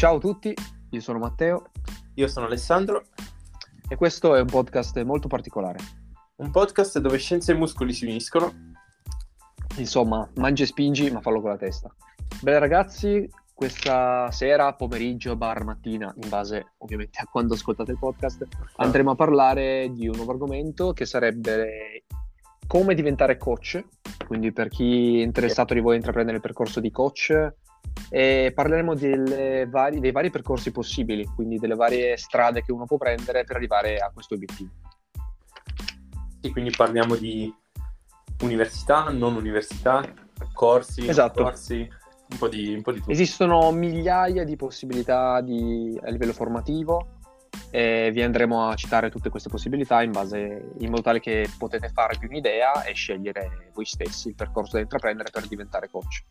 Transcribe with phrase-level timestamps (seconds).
[0.00, 0.54] Ciao a tutti,
[0.92, 1.72] io sono Matteo
[2.14, 3.02] Io sono Alessandro,
[3.86, 5.78] e questo è un podcast molto particolare.
[6.36, 8.50] un podcast dove scienza e muscoli si uniscono.
[9.76, 11.94] Insomma, mangi e spingi, ma fallo con la testa.
[12.40, 18.46] Bene ragazzi, questa sera, pomeriggio, bar, mattina, in base ovviamente a quando ascoltate il podcast,
[18.76, 22.04] andremo a parlare di un nuovo argomento che sarebbe
[22.66, 23.84] come diventare coach.
[24.26, 27.52] Quindi per chi è interessato di voi a intraprendere il percorso di coach,
[28.10, 28.94] e parleremo
[29.68, 33.98] vari- dei vari percorsi possibili, quindi delle varie strade che uno può prendere per arrivare
[33.98, 34.70] a questo obiettivo.
[36.40, 37.54] Sì, quindi parliamo di
[38.42, 40.02] università, non università,
[40.52, 41.42] corsi, Esatto.
[41.44, 41.88] corsi,
[42.30, 43.10] un po' di, un po' di tutto.
[43.10, 47.18] Esistono migliaia di possibilità di- a livello formativo
[47.70, 51.88] e vi andremo a citare tutte queste possibilità in, base, in modo tale che potete
[51.90, 56.24] farvi un'idea e scegliere voi stessi il percorso da intraprendere per diventare coach.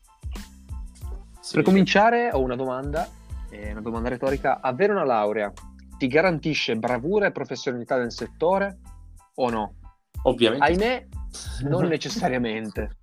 [1.50, 3.10] Sì, Per cominciare ho una domanda,
[3.50, 4.62] è una domanda retorica.
[4.62, 5.52] Avere una laurea
[5.98, 8.78] ti garantisce bravura e professionalità nel settore
[9.34, 9.74] o no?
[10.26, 10.64] Ovviamente.
[10.64, 11.08] Ahimè,
[11.64, 12.98] non necessariamente.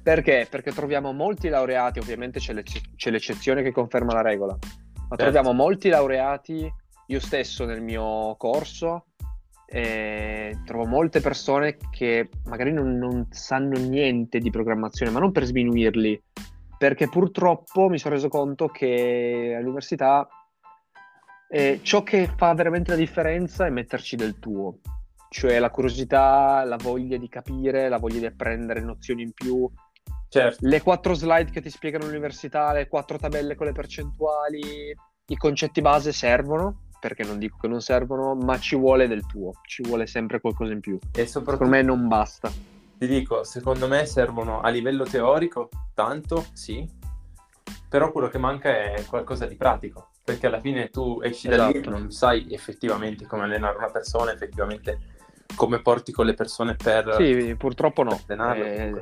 [0.00, 0.46] Perché?
[0.48, 5.16] Perché troviamo molti laureati, ovviamente c'è, l'ecce- c'è l'eccezione che conferma la regola, ma Certo.
[5.16, 6.72] troviamo molti laureati,
[7.08, 9.06] io stesso nel mio corso,
[9.66, 15.46] e trovo molte persone che magari non, non sanno niente di programmazione, ma non per
[15.46, 16.22] sminuirli,
[16.80, 20.26] perché purtroppo mi sono reso conto che all'università
[21.50, 24.78] eh, ciò che fa veramente la differenza è metterci del tuo,
[25.28, 29.70] cioè la curiosità, la voglia di capire, la voglia di apprendere nozioni in più,
[30.30, 35.36] Certo, le quattro slide che ti spiegano l'università, le quattro tabelle con le percentuali, i
[35.36, 39.82] concetti base servono, perché non dico che non servono, ma ci vuole del tuo, ci
[39.82, 40.98] vuole sempre qualcosa in più.
[41.12, 42.79] e Secondo soprattutto me non basta.
[43.00, 46.86] Ti dico, secondo me servono a livello teorico tanto, sì,
[47.88, 51.72] però quello che manca è qualcosa di pratico, perché alla fine tu esci da lì
[51.72, 51.88] e Esatto.
[51.96, 54.98] non sai effettivamente come allenare una persona, effettivamente
[55.56, 57.14] come porti con le persone per...
[57.14, 58.20] Sì, purtroppo no.
[58.28, 58.92] Eh,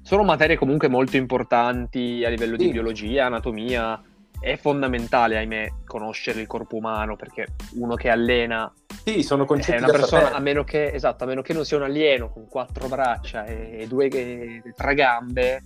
[0.00, 2.70] sono materie comunque molto importanti a livello di Sì.
[2.70, 4.02] biologia, anatomia.
[4.38, 8.72] È fondamentale, ahimè, conoscere il corpo umano perché uno che allena
[9.04, 10.36] Sì, sono è concetti una da persona, sapere.
[10.36, 13.78] a meno che, esatto, a meno che non sia un alieno con quattro braccia e,
[13.80, 15.62] e due e tre gambe.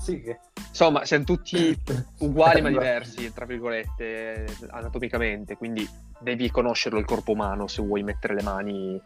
[0.00, 0.22] Sì.
[0.68, 1.76] Insomma, siamo tutti
[2.20, 5.88] uguali ma diversi, tra virgolette, anatomicamente, quindi
[6.20, 9.02] devi conoscerlo il corpo umano se vuoi mettere le mani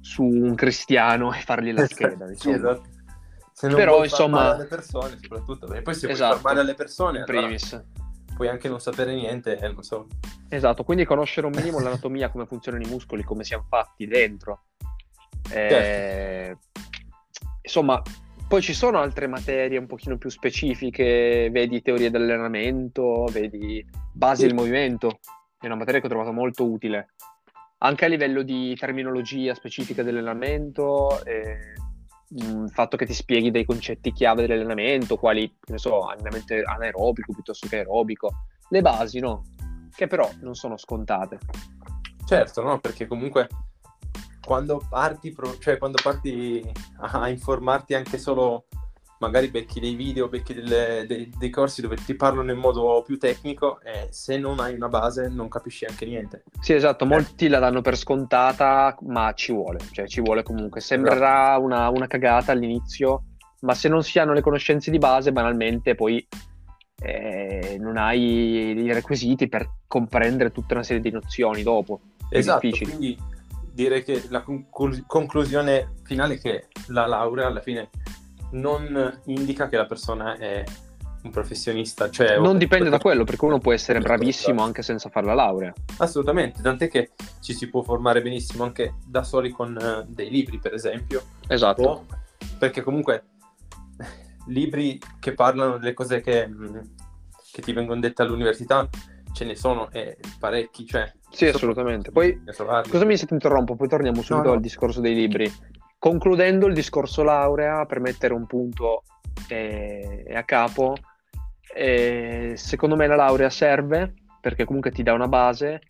[0.00, 2.56] su un cristiano e fargli la scheda, Sì, insomma.
[2.56, 2.82] esatto.
[3.52, 6.34] Se non Però, vuoi insomma- alle persone, soprattutto, perché poi se vuoi Esatto.
[6.36, 7.84] far male alle persone, In allora primis.
[8.40, 10.06] Puoi anche non sapere niente, eh, non so.
[10.48, 14.62] Esatto, quindi conoscere un minimo l'anatomia, come funzionano i muscoli, come siamo fatti dentro.
[15.52, 16.58] Eh, Certo.
[17.60, 18.00] Insomma,
[18.48, 24.46] poi ci sono altre materie un pochino più specifiche, vedi teorie dell'allenamento, vedi basi Sì.
[24.46, 25.18] del movimento,
[25.58, 27.10] è una materia che ho trovato molto utile.
[27.82, 31.74] Anche a livello di terminologia specifica dell'allenamento, eh,
[32.32, 37.66] il fatto che ti spieghi dei concetti chiave dell'allenamento, quali, ne so, allenamento anaerobico piuttosto
[37.66, 39.42] che aerobico, le basi, no?
[39.94, 41.38] Che però non sono scontate.
[42.24, 42.78] Certo, no?
[42.78, 43.48] Perché comunque
[44.44, 46.64] quando parti, pro- cioè quando parti
[46.98, 48.66] a informarti anche solo,
[49.20, 53.18] magari becchi dei video, becchi delle- dei, dei corsi dove ti parlano in modo più
[53.18, 56.44] tecnico e se non hai una base non capisci anche niente.
[56.60, 60.80] Sì, esatto, molti la danno per scontata, ma ci vuole, cioè ci vuole comunque.
[60.80, 63.24] Sembrerà una, una cagata all'inizio,
[63.60, 66.26] ma se non si hanno le conoscenze di base, banalmente poi
[67.02, 72.00] eh, non hai i requisiti per comprendere tutta una serie di nozioni dopo.
[72.28, 72.96] È Esatto, difficile.
[72.96, 73.18] quindi
[73.72, 77.90] direi che la conclu- conclusione finale è che la laurea alla fine
[78.52, 80.64] non indica che la persona è
[81.22, 85.26] un professionista, cioè Non dipende da quello, perché uno può essere bravissimo anche senza fare
[85.26, 85.72] la laurea.
[85.98, 87.10] Assolutamente, tant'è che
[87.40, 91.82] ci si può formare benissimo anche da soli con eh, dei libri, per esempio, Esatto.
[91.82, 92.06] o
[92.58, 93.24] perché comunque
[94.48, 96.90] libri che parlano delle cose che, mh,
[97.52, 98.88] che ti vengono dette all'università
[99.32, 102.10] ce ne sono e parecchi, cioè Sì, assolutamente.
[102.10, 102.42] Poi.
[102.86, 104.54] Scusami se ti interrompo, poi torniamo subito no.
[104.54, 105.52] al discorso dei libri.
[106.00, 109.02] Concludendo il discorso laurea, per mettere un punto
[109.50, 110.96] eh, a capo,
[111.74, 115.82] eh, secondo me la laurea serve perché comunque ti dà una base,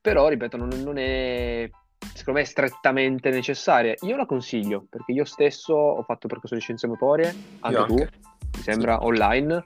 [0.00, 1.68] però ripeto, non, non è
[2.14, 3.94] secondo me strettamente necessaria.
[4.00, 7.84] Io la consiglio perché io stesso ho fatto il percorso di scienze motorie, anche, Io
[7.84, 8.10] tu, anche.
[8.56, 9.64] mi sembra, online.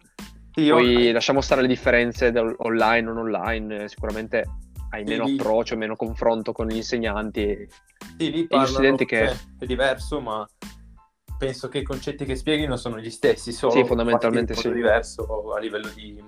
[0.53, 4.45] Sì, io- Poi lasciamo stare le differenze online o non online, sicuramente
[4.91, 7.41] hai meno lì- approccio, meno confronto con gli insegnanti.
[7.41, 7.69] e-
[8.19, 10.47] Sì, lì gli parlano, studenti che- cioè, è diverso, ma
[11.39, 14.73] penso che i concetti che spieghino sono gli stessi, solo Sì, fondamentalmente sì.
[14.73, 16.23] diverso a livello di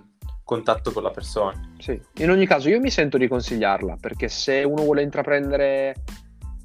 [0.44, 1.58] contatto con la persona.
[1.78, 5.94] Sì, in ogni caso io mi sento di consigliarla perché se uno vuole intraprendere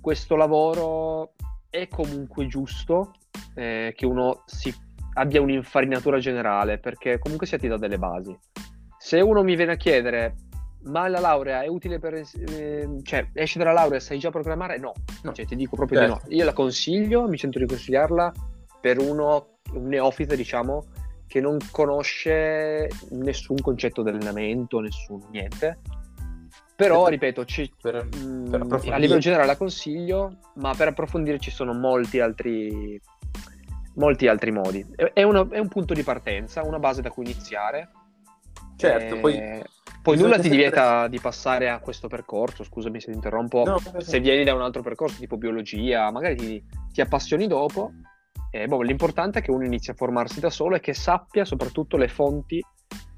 [0.02, 1.34] questo lavoro
[1.70, 3.14] è comunque giusto
[3.56, 4.74] eh, che uno si
[5.16, 8.38] abbia un'infarinatura generale perché comunque si attiva delle basi.
[8.98, 10.36] Se uno mi viene a chiedere
[10.84, 12.14] ma la laurea è utile per...
[12.16, 14.78] Eh, cioè, esci dalla laurea, sai già programmare?
[14.78, 14.94] No,
[15.24, 15.34] no.
[15.34, 16.22] Cioè, ti dico proprio certo.
[16.24, 16.36] di no.
[16.38, 18.34] Io la consiglio, mi sento di consigliarla
[18.82, 20.86] per uno, un neofite, diciamo,
[21.28, 25.80] che non conosce nessun concetto di allenamento, nessun niente.
[26.76, 31.52] Però, ripeto, ci, per, per mm, a livello generale la consiglio, ma per approfondire ci
[31.52, 33.00] sono molti altri,
[33.96, 34.86] molti altri modi.
[35.14, 37.90] È, uno, è un punto di partenza, una base da cui iniziare.
[38.76, 39.20] Certo, e...
[39.20, 39.64] poi...
[40.04, 43.80] Eh, poi nulla ti divieta di passare a questo percorso, scusami se ti interrompo, no,
[44.00, 47.92] se vieni da un altro percorso tipo biologia, magari ti, ti appassioni dopo
[48.56, 51.98] eh, boh, l'importante è che uno inizi a formarsi da solo e che sappia soprattutto
[51.98, 52.64] le fonti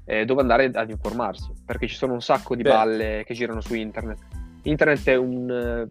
[0.06, 2.70] eh, dove andare ad informarsi, perché ci sono un sacco di Beh.
[2.70, 4.18] balle che girano su internet.
[4.62, 5.90] Internet è un, uh,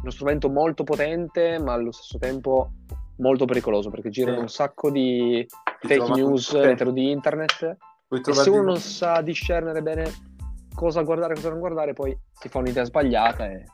[0.00, 2.70] uno strumento molto potente, ma allo stesso tempo
[3.16, 4.42] molto pericoloso, perché girano sì.
[4.42, 5.46] un sacco di
[5.80, 7.76] fake news all'interno di internet.
[8.16, 10.12] E se uno non sa discernere bene
[10.74, 13.64] cosa guardare e cosa non guardare, poi si fa un'idea sbagliata e,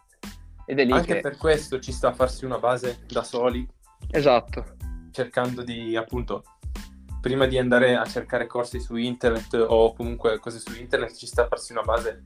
[0.67, 1.21] ed è lì Anche che...
[1.21, 3.67] per questo ci sta a farsi una base da soli.
[4.11, 4.77] Esatto
[5.19, 6.45] cercando di appunto
[7.21, 11.43] prima di andare a cercare corsi su internet o comunque cose su internet ci sta
[11.43, 12.25] a farsi una base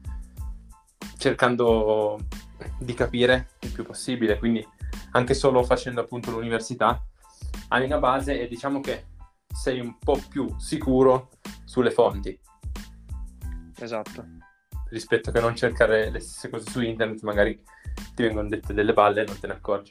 [1.16, 2.18] cercando
[2.78, 4.66] di capire il più possibile quindi
[5.12, 7.02] anche solo facendo appunto l'università
[7.68, 9.06] hai una base e diciamo che
[9.50, 11.30] sei un po' più sicuro
[11.72, 12.38] sulle fonti
[13.80, 14.26] esatto
[14.90, 17.58] rispetto che non cercare le stesse cose su internet magari
[18.14, 19.90] ti vengono dette delle balle e non te ne accorgi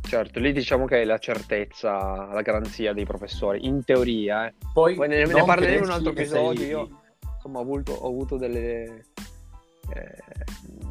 [0.00, 4.46] Certo, lì diciamo che è la certezza, la garanzia dei professori, in teoria.
[4.46, 4.54] Eh.
[4.72, 6.60] Poi, Poi ne, ne parleremo in un altro episodio.
[6.60, 6.68] Sei...
[6.68, 7.00] Io
[7.34, 9.04] insomma, ho, avuto, ho avuto delle,
[9.92, 10.22] eh,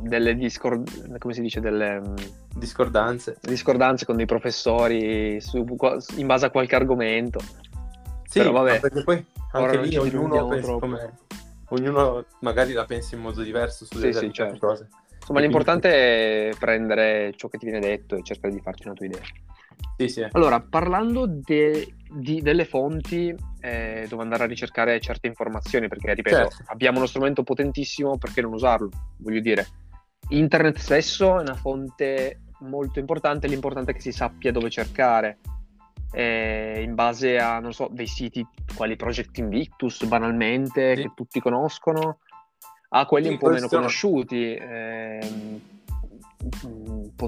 [0.01, 1.17] delle discord...
[1.17, 1.59] come si dice?
[1.61, 2.15] Delle mm,
[2.53, 3.37] discordanze.
[3.41, 5.65] discordanze con dei professori su,
[6.17, 7.39] in base a qualche argomento.
[8.27, 10.47] Sì, Però, vabbè, perché poi anche lì ognuno,
[10.79, 11.17] come...
[11.69, 14.67] ognuno magari la pensa in modo diverso sulle sì, sì, certo.
[14.67, 14.89] cose.
[15.17, 16.55] Insomma, l'importante quindi...
[16.55, 19.21] è prendere ciò che ti viene detto e cercare di farti una tua idea.
[19.97, 20.27] Sì, sì.
[20.31, 26.35] Allora, parlando de, di, delle fonti eh, dove andare a ricercare certe informazioni, perché ripeto,
[26.35, 26.63] certo.
[26.67, 28.89] abbiamo uno strumento potentissimo, perché non usarlo?
[29.17, 29.65] Voglio dire,
[30.29, 35.39] internet stesso è una fonte molto importante, l'importante è che si sappia dove cercare.
[36.11, 38.45] Eh, in base a, non so, dei siti
[38.75, 41.01] quali Project Invictus, banalmente, sì.
[41.01, 42.19] che tutti conoscono,
[42.89, 44.55] a quelli sì, un po' meno conosciuti.
[44.55, 45.61] Ehm,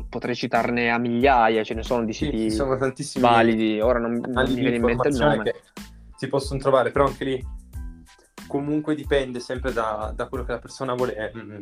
[0.07, 3.79] potrei citarne a migliaia, ce ne sono di siti sì, sono tantissimi validi.
[3.81, 5.43] Ora non, non mi viene in mente il nome.
[5.43, 5.55] Che
[6.15, 7.47] si possono trovare, però anche lì
[8.47, 11.61] comunque dipende sempre da, da quello che la persona vuole, mm,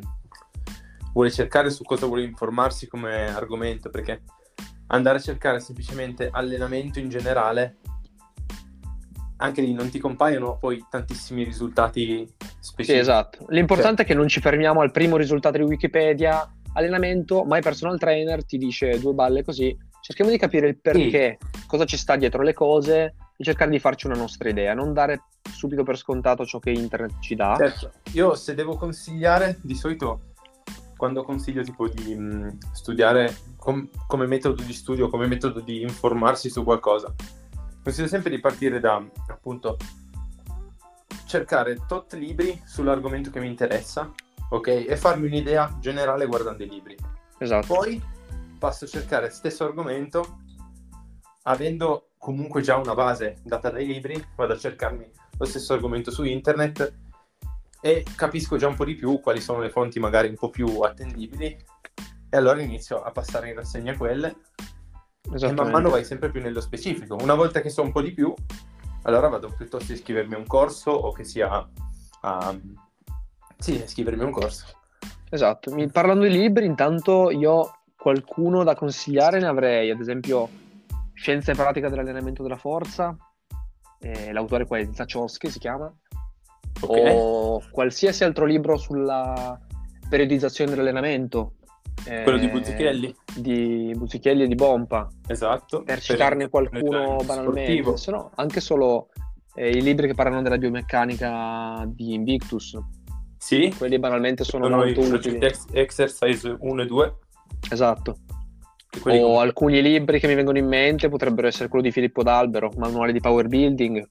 [1.13, 4.23] vuole cercare, su cosa vuole informarsi come argomento, perché
[4.87, 7.77] andare a cercare semplicemente allenamento in generale
[9.37, 12.27] anche lì non ti compaiono poi tantissimi risultati
[12.59, 12.91] specifici.
[12.91, 13.45] Sì, esatto.
[13.49, 14.05] L'importante cioè.
[14.05, 18.45] è che non ci fermiamo al primo risultato di Wikipedia, allenamento, ma il personal trainer
[18.45, 19.75] ti dice due balle così.
[20.01, 21.67] Cerchiamo di capire il perché, sì.
[21.67, 25.25] cosa ci sta dietro le cose e cercare di farci una nostra idea, non dare
[25.53, 27.55] subito per scontato ciò che internet ci dà.
[27.57, 30.26] Certo, io se devo consigliare, di solito
[30.97, 35.81] quando consiglio tipo di mh, mm, studiare com- come metodo di studio, come metodo di
[35.81, 37.13] informarsi su qualcosa,
[37.81, 39.77] consiglio sempre di partire da appunto
[41.25, 44.11] cercare tot libri sull'argomento che mi interessa,
[44.49, 44.85] ok?
[44.87, 46.97] E farmi un'idea generale guardando i libri.
[47.37, 47.67] Esatto.
[47.67, 48.01] Poi
[48.57, 50.39] passo a cercare stesso argomento,
[51.43, 56.23] avendo comunque già una base data dai libri, vado a cercarmi lo stesso argomento su
[56.23, 57.06] internet
[57.81, 60.79] e capisco già un po' di più quali sono le fonti magari un po' più
[60.81, 61.57] attendibili
[62.29, 64.35] e allora inizio a passare in rassegna quelle
[65.33, 67.15] e man mano vai sempre più nello specifico.
[67.19, 68.33] Una volta che so un po' di più,
[69.03, 71.69] allora vado piuttosto a iscrivermi a un corso o che sia
[72.21, 72.55] a...
[73.57, 74.65] Sì, iscrivermi a un corso.
[75.29, 75.75] Esatto.
[75.91, 80.49] Parlando di libri, intanto io qualcuno da consigliare ne avrei, ad esempio
[81.13, 83.15] Scienza e pratica dell'allenamento della forza,
[83.99, 85.91] eh, l'autore qua è Zaccioschi, si chiama,
[86.81, 87.13] okay.
[87.15, 89.59] o qualsiasi altro libro sulla
[90.09, 91.53] periodizzazione dell'allenamento,
[92.03, 93.15] quello di Buzzichelli?
[93.35, 95.07] Di Buzzichelli e di Bompa.
[95.27, 95.83] Esatto.
[95.83, 97.97] Per citarne qualcuno banalmente.
[97.97, 99.09] Se no, anche solo
[99.55, 102.77] eh, i libri che parlano della biomeccanica di Invictus.
[103.37, 103.73] Sì.
[103.77, 105.37] Quelli banalmente sono, sono molto utili.
[105.39, 107.15] Ex- exercise 1 e 2.
[107.71, 108.17] Esatto.
[108.97, 109.37] O come...
[109.37, 113.19] alcuni libri che mi vengono in mente potrebbero essere quello di Filippo D'Albero, Manuale di
[113.19, 114.09] Power Building,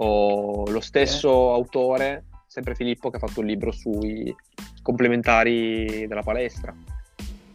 [0.00, 1.54] o lo stesso eh.
[1.54, 4.34] autore sempre Filippo che ha fatto un libro sui
[4.82, 6.74] complementari della palestra.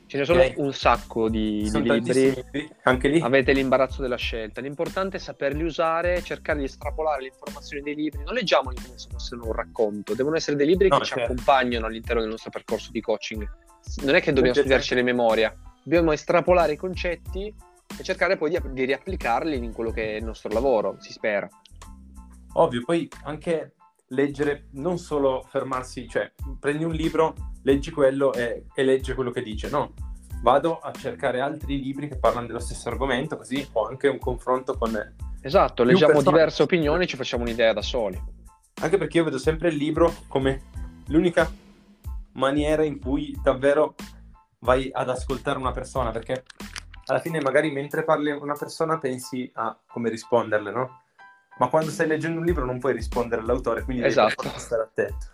[0.06, 0.54] Ce ne sono Ok.
[0.58, 2.36] un sacco di, di libri.
[2.36, 3.20] libri, anche lì.
[3.20, 4.62] Avete l'imbarazzo della scelta.
[4.62, 8.24] L'importante è saperli usare, cercare di estrapolare le informazioni dei libri.
[8.24, 11.32] Non leggiamoli come se fossero un racconto, devono essere dei libri No, che ci certo.
[11.32, 13.44] accompagnano all'interno del nostro percorso di coaching.
[14.04, 17.52] Non è che dobbiamo studiarci le memoria, dobbiamo estrapolare i concetti
[17.98, 21.50] e cercare poi di, di riapplicarli in quello che è il nostro lavoro, si spera.
[22.54, 23.76] Ovvio, poi anche
[24.08, 29.42] leggere, non solo fermarsi, cioè prendi un libro, leggi quello e, e leggi quello che
[29.42, 29.94] dice, no.
[30.42, 34.78] Vado a cercare altri libri che parlano dello stesso argomento, così ho anche un confronto
[34.78, 35.16] con...
[35.42, 36.32] Esatto, leggiamo persone.
[36.32, 38.22] diverse opinioni e ci facciamo un'idea da soli.
[38.82, 40.64] Anche perché io vedo sempre il libro come
[41.08, 41.50] l'unica
[42.34, 43.96] maniera in cui davvero
[44.60, 46.44] vai ad ascoltare una persona, perché
[47.06, 51.03] alla fine magari mentre parli a una persona pensi a come risponderle, no?
[51.60, 54.42] Ma quando stai leggendo un libro non puoi rispondere all'autore, quindi devi Esatto.
[54.44, 55.28] forza stare attento.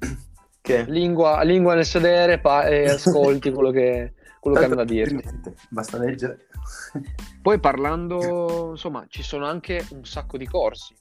[0.60, 5.22] che Lingua, lingua nel sedere pa- e ascolti quello che, quello che hanno da dirti.
[5.70, 6.46] basta leggere.
[7.40, 10.94] Poi parlando, insomma, ci sono anche un sacco di corsi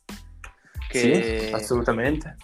[0.87, 2.35] che, Sì, assolutamente.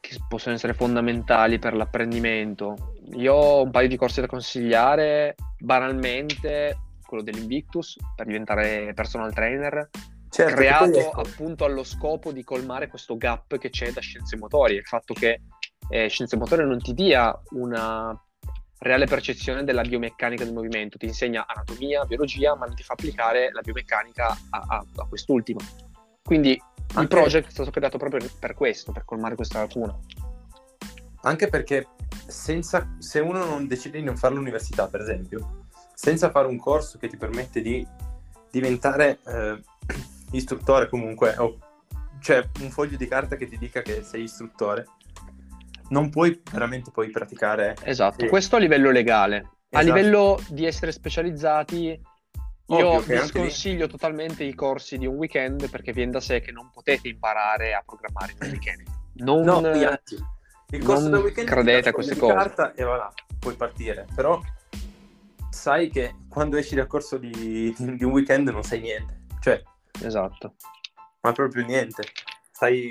[0.00, 2.94] che possono essere fondamentali per l'apprendimento.
[3.14, 9.88] Io ho un paio di corsi da consigliare, banalmente quello dell'Invictus per diventare personal trainer,
[10.28, 14.36] Certo, creato poi, ecco, appunto allo scopo di colmare questo gap che c'è da scienze
[14.36, 15.40] motorie, il fatto che
[15.88, 18.18] eh, scienze motorie non ti dia una
[18.78, 23.50] reale percezione della biomeccanica del movimento, ti insegna anatomia, biologia, ma non ti fa applicare
[23.52, 25.60] la biomeccanica a, a- a quest'ultima.
[26.22, 26.62] Quindi il
[26.94, 29.96] Anche- project è stato creato proprio per questo, per colmare questa lacuna.
[31.22, 31.88] Anche perché
[32.26, 35.64] senza, se uno non decide di non fare l'università, per esempio,
[35.94, 37.86] senza fare un corso che ti permette di
[38.50, 39.60] diventare eh,
[40.32, 41.58] istruttore comunque, o
[42.20, 44.86] cioè un foglio di carta che ti dica che sei istruttore,
[45.88, 47.76] non puoi veramente poi praticare.
[47.82, 48.28] Esatto, Sì.
[48.28, 49.36] questo a livello legale.
[49.70, 49.96] A Esatto.
[49.96, 51.86] livello di essere specializzati,
[52.68, 56.10] io Ovvio che vi anche lì- sconsiglio totalmente i corsi di un weekend perché viene
[56.12, 58.82] da sé che non potete imparare a programmare in un weekend.
[59.18, 60.16] Non, No, poi anzi,
[60.70, 62.32] il corso del weekend credete a queste cose.
[62.34, 64.40] carta e va là, puoi partire, però
[65.50, 69.62] sai che quando esci dal corso di, di un weekend non sai niente, cioè
[70.02, 70.54] Esatto.
[71.22, 72.04] ma proprio niente.
[72.50, 72.90] Sai,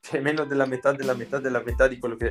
[0.00, 2.30] c'è meno della metà della metà della metà di quello che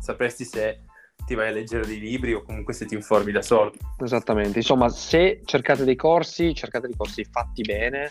[0.00, 0.80] sapresti se
[1.24, 3.72] ti vai a leggere dei libri o comunque se ti informi da solo.
[4.02, 8.10] Esattamente, insomma, se cercate dei corsi, cercate dei corsi fatti bene,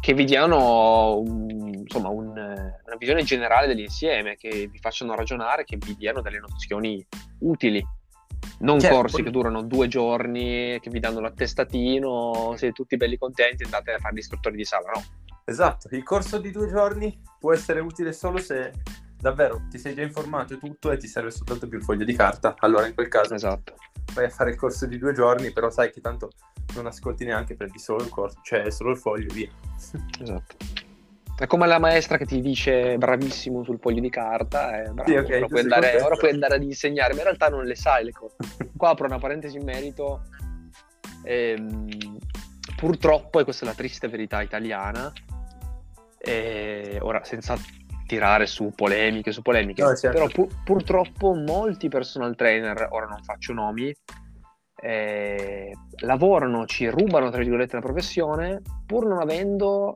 [0.00, 5.76] che vi diano un- insomma, un, una visione generale dell'insieme, che vi facciano ragionare, che
[5.76, 7.04] vi diano delle nozioni
[7.40, 7.84] utili.
[8.58, 13.18] Non Certo, corsi poi- che durano due giorni, che vi danno l'attestatino, siete tutti belli
[13.18, 15.02] contenti, andate a fare gli istruttori di sala, no?
[15.44, 18.72] Esatto, il corso di due giorni può essere utile solo se
[19.18, 22.14] davvero ti sei già informato e tutto e ti serve soltanto più il foglio di
[22.14, 22.54] carta.
[22.58, 23.74] Allora in quel caso Esatto.
[24.14, 26.30] vai a fare il corso di due giorni, però sai che tanto
[26.74, 29.50] non ascolti neanche, prendi solo il corso, cioè solo il foglio e via.
[30.20, 30.56] Esatto.
[31.38, 35.16] È come la maestra che ti dice bravissimo sul foglio di carta, eh, bravo, Sì,
[35.16, 38.04] ok, ora, puoi andare, ora puoi andare ad insegnare, ma in realtà non le sai
[38.04, 38.36] le cose.
[38.74, 40.22] Qua apro una parentesi in merito.
[41.24, 42.18] Ehm,
[42.74, 45.12] purtroppo, e questa è la triste verità italiana,
[46.18, 47.56] e ora senza
[48.06, 50.16] tirare su polemiche su polemiche, No, certo.
[50.16, 53.94] però pu- purtroppo molti personal trainer, ora non faccio nomi,
[54.80, 59.92] eh, lavorano, ci rubano tra virgolette la professione pur non avendo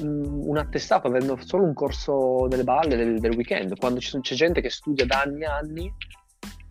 [0.00, 4.34] un attestato, avendo solo un corso delle balle del, del weekend, quando ci sono- c'è
[4.34, 5.94] gente che studia da anni e anni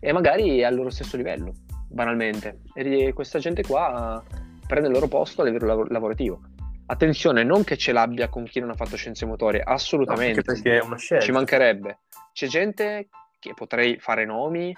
[0.00, 1.52] e magari è al loro stesso livello,
[1.88, 2.60] banalmente.
[2.74, 4.22] E questa gente qua
[4.66, 6.40] prende il loro posto a livello lav- lavorativo.
[6.86, 10.40] Attenzione, non che ce l'abbia con chi non ha fatto scienze motorie, assolutamente.
[10.40, 11.24] Anche perché è una scelta.
[11.24, 11.98] Ci mancherebbe.
[12.32, 13.08] C'è gente
[13.40, 14.72] che potrei fare nomi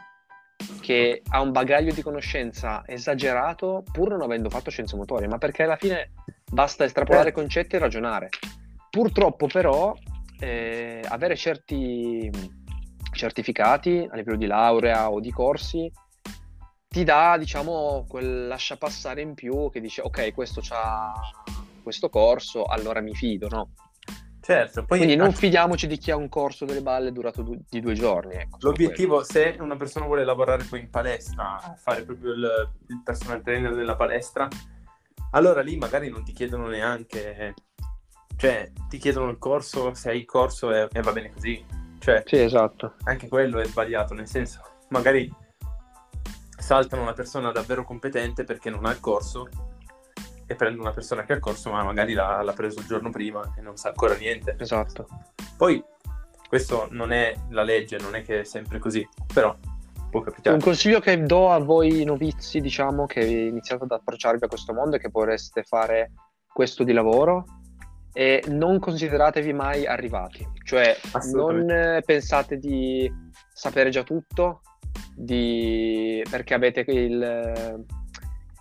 [0.80, 5.64] che ha un bagaglio di conoscenza esagerato pur non avendo fatto scienze motorie, ma perché
[5.64, 6.12] alla fine
[6.50, 7.40] basta estrapolare Certo.
[7.40, 8.28] concetti e ragionare.
[8.90, 9.94] Purtroppo però
[10.40, 12.30] eh, avere certi
[13.12, 15.90] certificati a livello di laurea o di corsi
[16.88, 21.12] ti dà, diciamo, quel lasciapassare in più che dice ok, questo c'ha
[21.82, 23.70] questo corso, allora mi fido, no?
[24.40, 27.80] Certo, poi Quindi non fidiamoci di chi ha un corso delle balle durato du- di
[27.80, 28.34] due giorni.
[28.34, 33.42] Ecco, l'obiettivo, se una persona vuole lavorare poi in palestra, fare proprio il, il personal
[33.42, 34.48] trainer della palestra,
[35.30, 37.54] allora lì magari non ti chiedono neanche,
[38.36, 41.64] cioè ti chiedono il corso, se hai il corso e, e va bene così.
[41.98, 42.22] Cioè.
[42.26, 42.94] Sì, esatto.
[43.04, 45.32] anche quello è sbagliato, nel senso, magari
[46.56, 49.48] saltano una persona davvero competente perché non ha il corso
[50.46, 53.10] e prendono una persona che ha il corso, ma magari l'ha, l'ha preso il giorno
[53.10, 54.56] prima e non sa ancora niente.
[54.58, 55.06] Esatto.
[55.56, 55.82] Poi
[56.48, 59.54] questo non è la legge, non è che è sempre così, però
[60.10, 60.56] può capitare.
[60.56, 64.96] Un consiglio che do a voi novizi, diciamo, che iniziate ad approcciarvi a questo mondo
[64.96, 66.12] e che vorreste fare
[66.52, 67.44] questo di lavoro,
[68.12, 70.96] è non consideratevi mai arrivati, cioè
[71.32, 73.10] non pensate di
[73.52, 74.62] sapere già tutto,
[75.14, 76.22] di...
[76.28, 77.86] perché avete il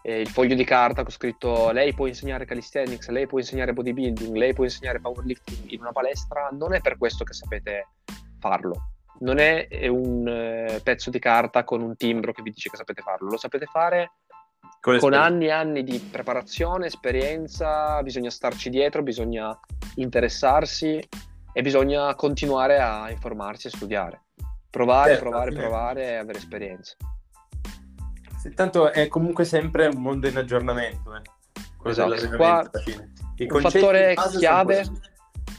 [0.07, 4.33] eh, il foglio di carta con scritto lei può insegnare calisthenics, lei può insegnare bodybuilding,
[4.37, 7.89] lei può insegnare powerlifting in una palestra, non è per questo che sapete
[8.39, 8.91] farlo.
[9.19, 13.01] Non è un eh, pezzo di carta con un timbro che vi dice che sapete
[13.01, 14.11] farlo, lo sapete fare
[14.79, 19.57] con, con anni e anni di preparazione, esperienza, bisogna starci dietro, bisogna
[19.95, 21.05] interessarsi
[21.51, 24.21] e bisogna continuare a informarsi e studiare.
[24.69, 26.95] Provare, certo, provare, provare e avere esperienza.
[28.53, 31.15] Tanto è comunque sempre un mondo in aggiornamento.
[31.15, 31.21] Eh.
[31.89, 32.35] Esatto.
[32.35, 32.69] Qua
[33.49, 34.85] un fattore chiave,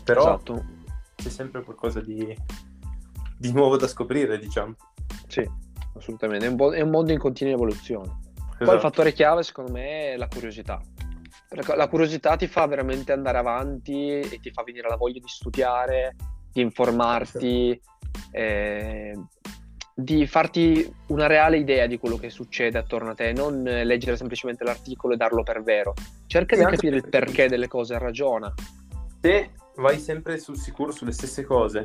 [0.05, 0.65] però esatto.
[1.17, 2.35] c'è sempre qualcosa di,
[3.39, 4.75] di, nuovo da scoprire, diciamo.
[5.27, 5.49] Sì,
[5.97, 6.47] assolutamente.
[6.47, 8.19] È un, bo- è un mondo in continua evoluzione.
[8.35, 8.65] Esatto.
[8.65, 10.81] Poi il fattore chiave, secondo me, è la curiosità.
[11.49, 15.29] Perché la curiosità ti fa veramente andare avanti e ti fa venire la voglia di
[15.29, 16.17] studiare,
[16.53, 17.81] di informarti.
[18.33, 19.19] Eh,
[20.01, 24.63] di farti una reale idea di quello che succede attorno a te, non leggere semplicemente
[24.63, 25.93] l'articolo e darlo per vero.
[26.29, 28.55] Cerca di capire il perché delle cose, ragiona.
[29.21, 31.85] Se vai sempre sul sicuro sulle stesse cose,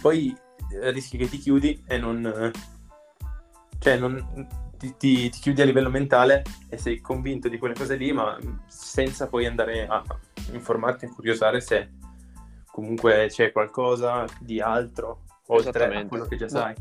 [0.00, 0.32] poi
[0.90, 2.50] rischi che ti chiudi e non...
[3.78, 4.46] cioè non,
[4.78, 8.36] ti, ti, ti, chiudi a livello mentale e sei convinto di quelle cose lì, ma
[8.66, 10.02] senza poi andare a
[10.52, 11.90] informarti e curiosare se
[12.70, 16.74] comunque c'è qualcosa di altro oltre a quello che già sai.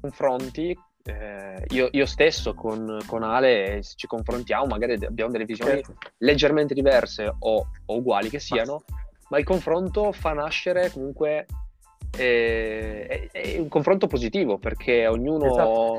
[0.00, 5.94] Confronti, eh, io, io, stesso con, con, Ale ci confrontiamo, magari abbiamo delle visioni certo.
[6.18, 8.84] leggermente diverse o, o, uguali che siano,
[9.28, 11.46] ma il confronto fa nascere comunque eh,
[12.16, 15.46] è, è, un confronto positivo perché ognuno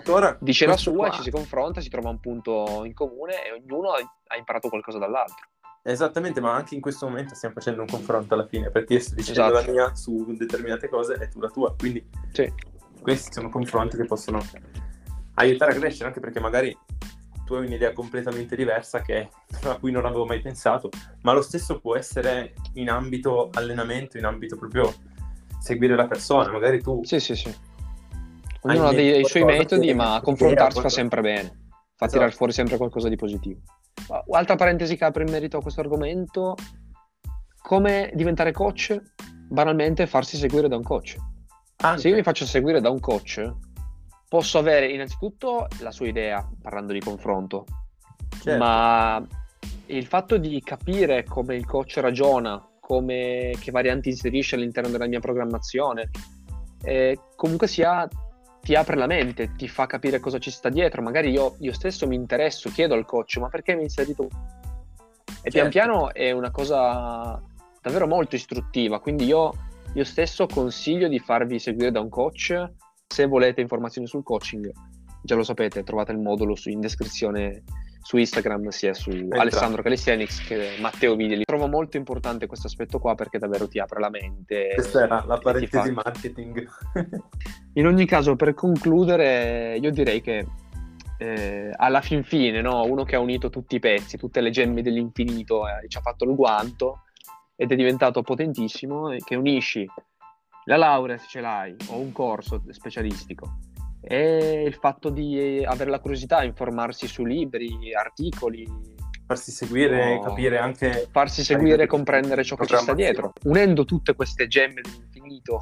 [0.01, 0.37] esatto.
[0.39, 1.09] dice la sua, qua...
[1.11, 4.97] ci si confronta, si trova un punto in comune e ognuno ha, ha, imparato qualcosa
[4.97, 5.47] dall'altro.
[5.81, 9.15] Esattamente, ma anche in questo momento stiamo facendo un confronto alla fine perché io sto
[9.15, 9.65] dicendo esatto.
[9.65, 12.71] la mia su determinate cose e tu la tua, quindi sì
[13.03, 14.41] questi sono confronti che possono
[15.35, 16.75] aiutare a crescere, anche perché magari
[17.45, 19.29] tu hai un'idea completamente diversa che,
[19.63, 20.89] a cui non avevo mai pensato,
[21.21, 24.91] ma lo stesso può essere in ambito allenamento, in ambito proprio
[25.63, 26.99] seguire la persona, magari tu...
[27.03, 27.55] Sì, sì, sì.
[28.61, 31.47] Ognuno ha dei, dei suoi metodi, ma confrontarsi fa sempre bene,
[31.95, 32.11] fa esatto.
[32.11, 33.61] tirare fuori sempre qualcosa di positivo.
[34.31, 36.55] Altra parentesi che apro in merito a questo argomento,
[37.61, 39.01] come diventare coach?
[39.49, 41.15] Banalmente farsi seguire da un coach
[41.83, 42.01] anche.
[42.01, 43.51] Se io mi faccio seguire da un coach,
[44.27, 47.65] posso avere innanzitutto la sua idea, parlando di confronto,
[48.41, 48.57] certo.
[48.57, 49.25] ma
[49.87, 55.21] il fatto di capire come il coach ragiona, come, che varianti inserisce all'interno della mia
[55.21, 56.09] programmazione,
[56.83, 58.07] eh, comunque sia
[58.61, 61.01] ti apre la mente, ti fa capire cosa ci sta dietro.
[61.01, 64.23] Magari io, io stesso mi interesso, chiedo al coach, ma perché mi hai inserito?
[64.25, 65.49] E certo.
[65.49, 67.41] pian piano è una cosa
[67.81, 69.51] davvero molto istruttiva, quindi io
[69.95, 72.71] io stesso consiglio di farvi seguire da un coach.
[73.07, 74.71] Se volete informazioni sul coaching,
[75.21, 77.63] già lo sapete, trovate il modulo su, in descrizione
[78.03, 79.41] su Instagram, sia su Entra.
[79.41, 81.45] Alessandro Calisthenics che Matteo Videli.
[81.45, 84.71] Trovo molto importante questo aspetto qua perché davvero ti apre la mente.
[84.75, 86.01] Questa era la parentesi fa...
[86.03, 86.67] marketing.
[87.73, 90.45] in ogni caso, per concludere, io direi che
[91.17, 92.83] eh, alla fin fine, no?
[92.83, 96.25] uno che ha unito tutti i pezzi, tutte le gemme dell'infinito, eh, ci ha fatto
[96.25, 97.03] il guanto
[97.55, 99.87] ed è diventato potentissimo che unisci
[100.65, 103.72] la laurea se ce l'hai o un corso specialistico
[104.05, 108.67] e il fatto di avere la curiosità, informarsi su libri, articoli,
[109.25, 113.33] farsi seguire, no, capire anche farsi seguire e comprendere ciò che ci sta dietro.
[113.43, 115.59] Unendo tutte queste gemme dell'infinito,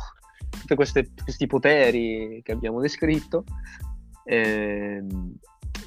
[0.49, 3.43] tutti questi poteri che abbiamo descritto,
[4.25, 5.03] eh,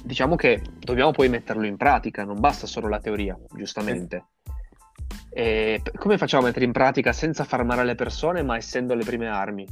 [0.03, 4.27] diciamo che dobbiamo poi metterlo in pratica, non basta solo la teoria, giustamente.
[5.29, 9.03] E come facciamo a mettere in pratica senza far male alle persone, ma essendo le
[9.03, 9.67] prime armi?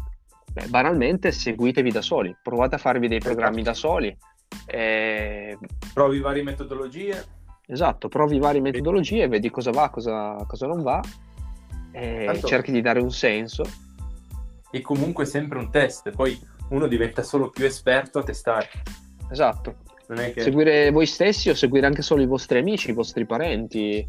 [0.54, 4.16] Beh, banalmente seguitevi da soli, provate a farvi dei programmi da soli.
[4.68, 5.58] E...
[5.94, 7.42] Provi varie metodologie.
[7.66, 11.02] Esatto, provi varie metodologie, vedi cosa va, cosa, cosa non va,
[11.92, 12.48] e Tanto...
[12.48, 13.63] cerchi di dare un senso.
[14.70, 16.39] E comunque sempre un test, poi
[16.70, 18.70] uno diventa solo più esperto a testare.
[19.32, 19.78] Esatto.
[20.06, 20.42] Che...
[20.42, 24.06] Seguire voi stessi o seguire anche solo i vostri amici, i vostri parenti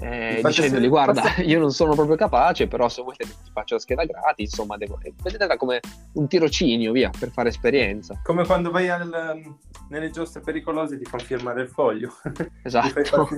[0.00, 4.04] eh, dicendogli guarda io non sono proprio capace però se vuoi ti faccio la scheda
[4.04, 4.98] gratis insomma devo...
[5.22, 5.80] vedetela come
[6.14, 9.54] un tirocinio via per fare esperienza come quando vai al,
[9.88, 12.12] nelle giostre pericolose ti fanno firmare il foglio
[12.62, 13.28] esatto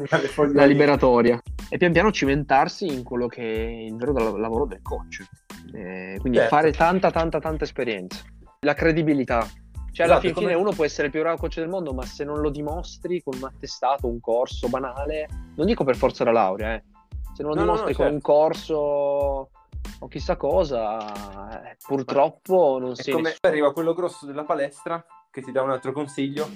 [0.52, 5.22] la liberatoria e pian piano cimentarsi in quello che è il vero lavoro del coach
[5.72, 6.54] Eh, quindi Certo.
[6.54, 8.22] fare tanta, tanta, tanta esperienza.
[8.60, 9.46] La credibilità.
[9.98, 11.92] Cioè, alla Esatto, fin fine come- uno può essere il più bravo coach del mondo,
[11.92, 16.22] ma se non lo dimostri con un attestato, un corso banale, non dico per forza
[16.22, 16.84] la laurea, eh.
[17.34, 18.14] Se non lo No, dimostri no, con certo.
[18.14, 19.50] un corso
[20.00, 25.42] o chissà cosa, eh, purtroppo non È si come arriva quello grosso della palestra che
[25.42, 26.48] ti dà un altro consiglio.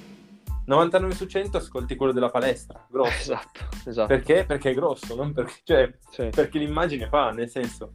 [0.66, 3.11] 99 su 100 ascolti quello della palestra, grosso.
[3.11, 4.07] Esatto, esatto.
[4.07, 4.44] Perché?
[4.46, 6.28] Perché è grosso, non perché, cioè, Sì.
[6.33, 7.94] perché l'immagine fa, nel senso,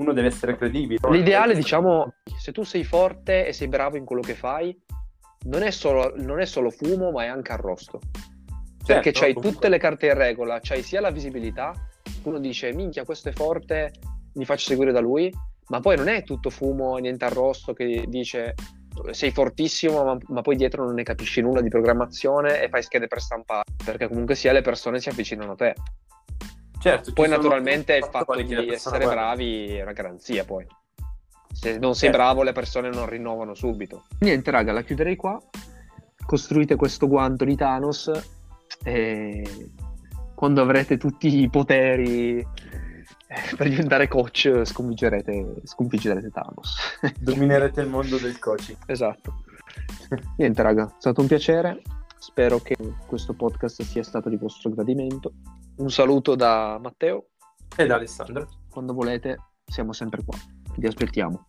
[0.00, 0.98] uno deve essere credibile.
[1.10, 4.76] L'ideale, diciamo, se tu sei forte e sei bravo in quello che fai,
[5.44, 8.00] non è solo, non è solo fumo, ma è anche arrosto.
[8.84, 9.52] Perché Certo, c'hai comunque.
[9.52, 11.72] tutte le carte in regola, c'hai sia la visibilità,
[12.24, 13.92] uno dice minchia questo è forte,
[14.34, 15.32] mi faccio seguire da lui,
[15.68, 18.54] ma poi non è tutto fumo e niente arrosto che dice
[19.12, 23.06] sei fortissimo ma, ma poi dietro non ne capisci nulla di programmazione e fai schede
[23.06, 25.74] per stampare, perché comunque sia le persone si avvicinano a te.
[26.80, 29.20] Certo, Poi naturalmente il fatto di essere guarda.
[29.22, 30.66] bravi è una garanzia poi.
[31.52, 32.16] Se non sei Certo.
[32.16, 34.04] bravo le persone non rinnovano subito.
[34.20, 35.38] Niente raga, la chiuderei qua.
[36.24, 38.10] Costruite questo guanto di Thanos
[38.84, 39.70] e
[40.34, 42.46] quando avrete tutti i poteri eh,
[43.56, 46.76] per diventare coach sconfiggerete, sconfiggerete Thanos.
[47.20, 48.78] Dominerete il mondo del coaching.
[48.86, 49.42] esatto.
[50.36, 51.82] Niente raga, è stato un piacere.
[52.18, 55.32] Spero che questo podcast sia stato di vostro gradimento.
[55.76, 57.28] Un saluto da Matteo.
[57.76, 58.48] Ed Alessandro.
[58.70, 60.36] Quando volete siamo sempre qua.
[60.76, 61.46] Vi aspettiamo.